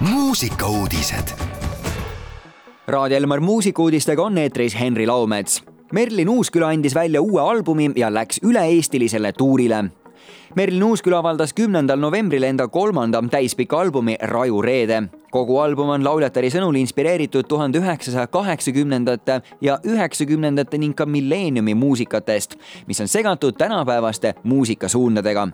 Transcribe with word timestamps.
muusikauudised. 0.00 1.28
Raadio 2.86 3.16
Elmar 3.16 3.40
muusikuudistega 3.40 4.22
on 4.22 4.38
eetris 4.38 4.80
Henri 4.80 5.06
Laumets. 5.06 5.62
Merlin 5.92 6.28
Uusküla 6.28 6.68
andis 6.68 6.94
välja 6.94 7.20
uue 7.20 7.42
albumi 7.42 7.90
ja 7.96 8.14
läks 8.14 8.40
üle-eestilisele 8.44 9.32
tuurile. 9.32 9.84
Merlin 10.58 10.82
Uusküla 10.82 11.18
avaldas 11.22 11.52
kümnendal 11.54 12.00
novembril 12.02 12.42
enda 12.42 12.64
kolmanda 12.66 13.20
täispika 13.30 13.78
albumi 13.78 14.16
Raju 14.22 14.62
reede. 14.62 15.02
kogu 15.30 15.58
album 15.60 15.92
on 15.94 16.04
lauljatari 16.04 16.48
sõnul 16.50 16.74
inspireeritud 16.80 17.46
tuhande 17.46 17.78
üheksasaja 17.78 18.26
kaheksakümnendate 18.26 19.36
ja 19.60 19.78
üheksakümnendate 19.84 20.80
ning 20.80 20.96
ka 20.96 21.06
milleeniumi 21.06 21.74
muusikatest, 21.74 22.56
mis 22.86 23.00
on 23.00 23.08
segatud 23.08 23.54
tänapäevaste 23.54 24.34
muusikasuundadega 24.42 25.48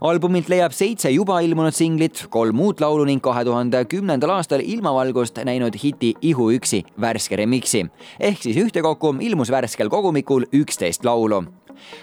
albumilt 0.00 0.48
leiab 0.48 0.74
seitse 0.76 1.10
juba 1.10 1.40
ilmunud 1.40 1.72
singlit, 1.72 2.26
kolm 2.30 2.60
uut 2.60 2.80
laulu 2.80 3.06
ning 3.08 3.22
kahe 3.24 3.44
tuhande 3.44 3.84
kümnendal 3.88 4.34
aastal 4.36 4.60
ilmavalgust 4.60 5.40
näinud 5.44 5.76
hiti 5.84 6.14
Ihu 6.22 6.50
üksi 6.52 6.84
värske 7.00 7.36
remiksi. 7.36 7.86
ehk 8.20 8.42
siis 8.42 8.56
ühtekokku 8.56 9.16
ilmus 9.20 9.50
värskel 9.50 9.88
kogumikul 9.88 10.44
üksteist 10.52 11.04
laulu 11.04 11.44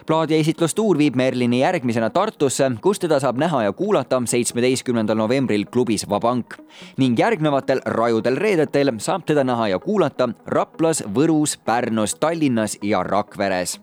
plaadi 0.05 0.39
esitlustuur 0.39 0.97
viib 0.97 1.15
Merlini 1.15 1.59
järgmisena 1.61 2.09
Tartusse, 2.09 2.71
kus 2.81 2.99
teda 2.99 3.19
saab 3.19 3.37
näha 3.37 3.63
ja 3.63 3.73
kuulata 3.73 4.21
seitsmeteistkümnendal 4.25 5.17
novembril 5.17 5.65
klubis 5.65 6.09
Vabank. 6.09 6.57
ning 6.97 7.19
järgnevatel 7.19 7.81
rajudel 7.85 8.35
reedetel 8.35 8.91
saab 8.97 9.25
teda 9.25 9.43
näha 9.43 9.67
ja 9.67 9.79
kuulata 9.79 10.29
Raplas, 10.45 11.03
Võrus, 11.15 11.57
Pärnus, 11.65 12.15
Tallinnas 12.15 12.77
ja 12.81 13.03
Rakveres 13.03 13.79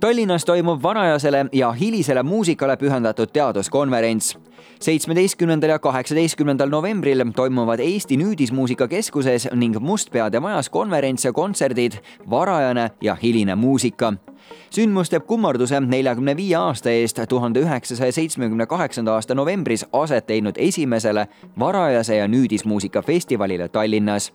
Tallinnas 0.00 0.44
toimub 0.44 0.82
varajasele 0.82 1.46
ja 1.52 1.72
hilisele 1.72 2.22
muusikale 2.22 2.76
pühendatud 2.76 3.26
teaduskonverents. 3.32 4.38
seitsmeteistkümnendal 4.80 5.70
ja 5.70 5.78
kaheksateistkümnendal 5.78 6.68
novembril 6.68 7.24
toimuvad 7.36 7.78
Eesti 7.78 8.16
Nüüdismuusika 8.16 8.88
Keskuses 8.88 9.48
ning 9.54 9.78
Mustpeade 9.80 10.40
Majas 10.40 10.68
konverents 10.68 11.24
ja 11.24 11.32
kontserdid 11.32 11.92
Varajane 12.30 12.90
ja 13.00 13.14
hiline 13.14 13.54
muusika 13.54 14.12
sündmus 14.70 15.10
teeb 15.10 15.24
kummarduse 15.26 15.80
neljakümne 15.80 16.36
viie 16.36 16.56
aasta 16.56 16.90
eest 16.90 17.20
tuhande 17.28 17.60
üheksasaja 17.60 18.12
seitsmekümne 18.12 18.66
kaheksanda 18.66 19.14
aasta 19.14 19.34
novembris 19.34 19.86
aset 19.92 20.28
leidnud 20.30 20.56
esimesele 20.56 21.26
varajase 21.58 22.16
ja 22.16 22.28
nüüdismuusika 22.28 23.02
festivalile 23.02 23.68
Tallinnas 23.68 24.32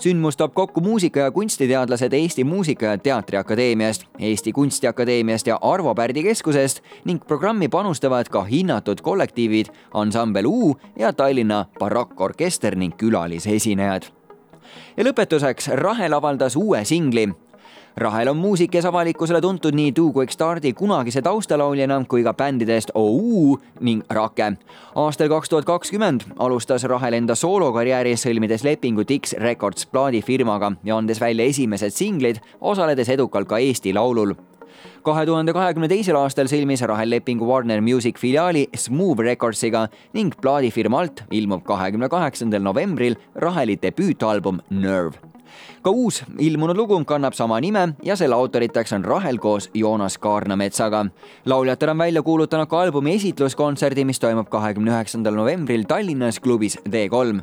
sündmus 0.00 0.36
toob 0.36 0.54
kokku 0.54 0.80
muusika- 0.80 1.20
ja 1.20 1.30
kunstiteadlased 1.30 2.12
Eesti 2.12 2.44
Muusika- 2.44 2.86
ja 2.86 2.98
Teatriakadeemiast, 2.98 4.04
Eesti 4.18 4.52
Kunstiakadeemiast 4.52 5.46
ja 5.46 5.58
Arvo 5.60 5.94
Pärdi 5.94 6.22
Keskusest 6.22 6.80
ning 7.04 7.26
programmi 7.26 7.68
panustavad 7.68 8.28
ka 8.28 8.44
hinnatud 8.44 9.00
kollektiivid 9.00 9.66
ansambel 9.94 10.46
U 10.46 10.76
ja 10.98 11.12
Tallinna 11.12 11.64
barokkorkester 11.78 12.76
ning 12.76 12.96
külalisesinejad. 12.96 14.02
ja 14.96 15.04
lõpetuseks 15.04 15.68
Rahel 15.74 16.12
avaldas 16.12 16.56
uue 16.56 16.84
singli 16.84 17.28
Rahel 17.96 18.28
on 18.28 18.36
muusik, 18.36 18.68
kes 18.74 18.84
avalikkusele 18.84 19.38
tuntud 19.40 19.72
nii 19.72 19.94
Do 19.96 20.10
Quick 20.12 20.34
Stardi 20.34 20.74
kunagise 20.76 21.22
taustalauljana 21.24 21.96
kui 22.04 22.20
ka 22.20 22.34
bändidest 22.36 22.90
OU 22.94 23.54
ning 23.80 24.02
Rake. 24.12 24.50
aastal 24.94 25.30
kaks 25.32 25.48
tuhat 25.48 25.64
kakskümmend 25.64 26.26
alustas 26.36 26.84
Rahel 26.84 27.14
enda 27.16 27.34
soolokarjääri, 27.34 28.12
sõlmides 28.20 28.66
lepingu 28.68 29.06
Dix 29.08 29.32
Records 29.40 29.86
plaadifirmaga 29.86 30.74
ja 30.84 30.98
andes 30.98 31.20
välja 31.20 31.44
esimesed 31.44 31.94
singlid, 31.96 32.42
osaledes 32.60 33.08
edukalt 33.08 33.48
ka 33.48 33.58
Eesti 33.58 33.94
Laulul 33.94 34.34
kahe 35.02 35.24
tuhande 35.26 35.54
kahekümne 35.56 35.88
teisel 35.88 36.18
aastal 36.20 36.50
sõlmis 36.52 36.84
Rahel 36.84 37.10
lepingu 37.10 37.48
Warner 37.48 37.80
Music 37.80 38.20
filiaali 38.20 38.66
Smooth 38.76 39.24
Recordsiga 39.24 39.86
ning 40.12 40.36
plaadifirma 40.36 41.00
alt 41.00 41.24
ilmub 41.30 41.64
kahekümne 41.64 42.12
kaheksandal 42.12 42.60
novembril 42.60 43.16
Raheli 43.40 43.78
debüütalbum 43.80 44.60
Nerve 44.68 45.35
ka 45.82 45.90
uus 45.90 46.22
ilmunud 46.38 46.76
lugu 46.76 47.04
kannab 47.04 47.34
sama 47.34 47.60
nime 47.60 47.88
ja 48.02 48.16
selle 48.16 48.34
autoriteks 48.34 48.92
on 48.92 49.04
Rahel 49.04 49.38
koos 49.38 49.70
Joonas 49.74 50.18
Kaarnametsaga. 50.18 51.06
lauljatele 51.44 51.90
on 51.90 51.98
välja 51.98 52.22
kuulutanud 52.22 52.66
ka 52.66 52.80
albumi 52.80 53.14
esitluskontserdi, 53.14 54.04
mis 54.04 54.20
toimub 54.20 54.48
kahekümne 54.48 54.90
üheksandal 54.90 55.34
novembril 55.34 55.84
Tallinnas 55.88 56.40
klubis 56.40 56.78
D3 56.88 57.42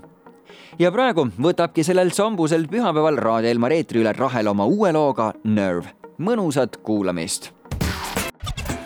ja 0.79 0.91
praegu 0.91 1.27
võtabki 1.41 1.83
sellel 1.85 2.11
sambusel 2.15 2.67
pühapäeval 2.71 3.17
Raadio 3.21 3.51
Elmar 3.53 3.75
eetri 3.75 4.01
üle 4.03 4.13
Rahel 4.17 4.47
oma 4.47 4.65
uue 4.65 4.91
looga 4.93 5.33
Nerve. 5.43 5.89
mõnusat 6.17 6.77
kuulamist. 6.83 7.51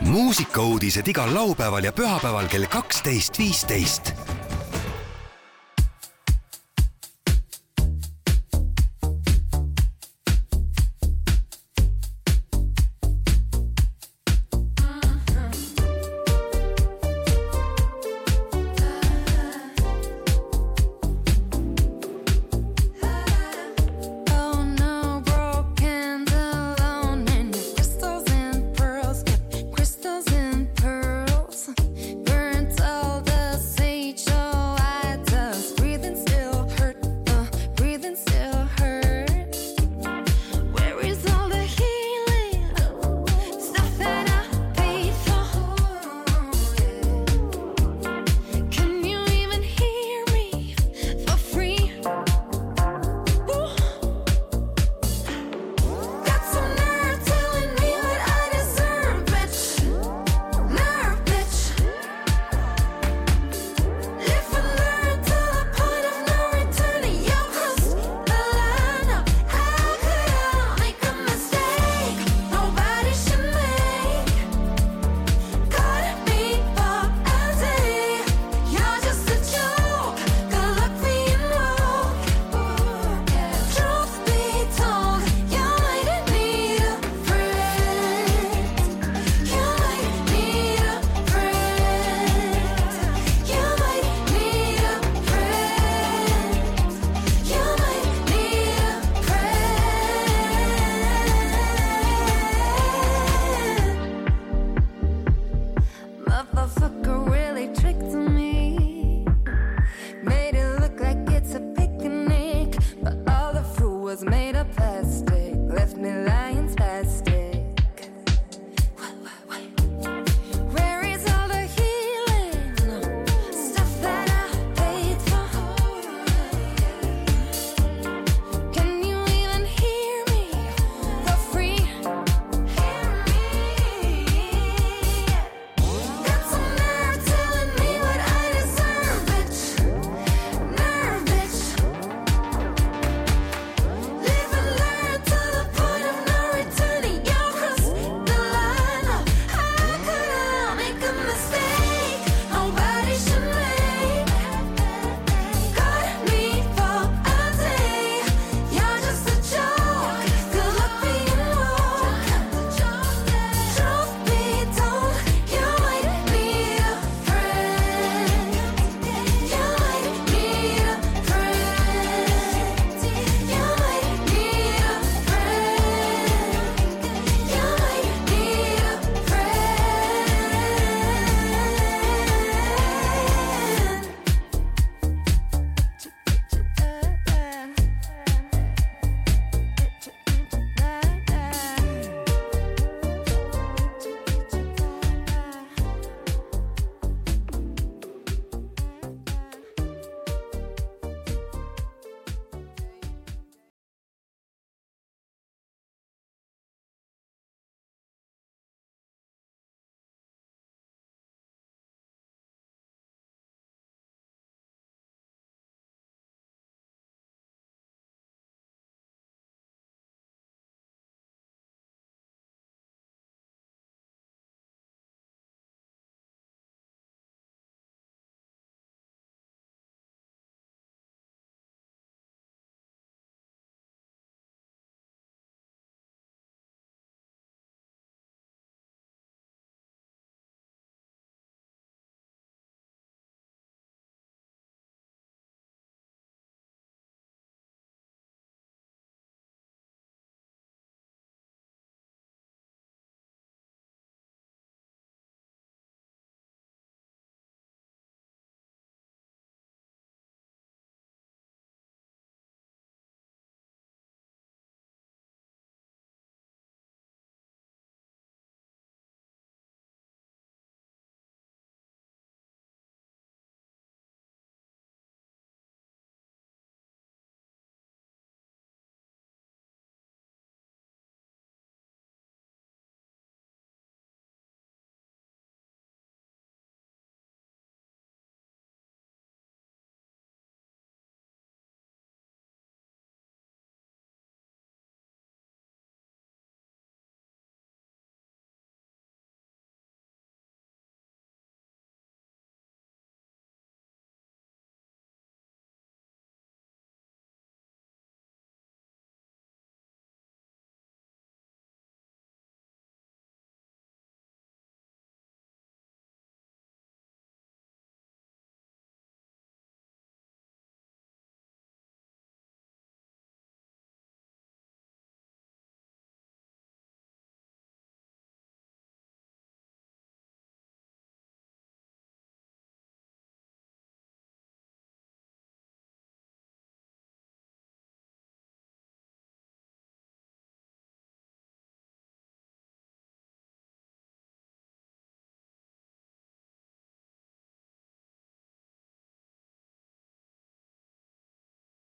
muusikauudised 0.01 1.07
igal 1.07 1.33
laupäeval 1.33 1.83
ja 1.83 1.91
pühapäeval 1.91 2.47
kell 2.47 2.65
kaksteist, 2.65 3.39
viisteist 3.39 4.26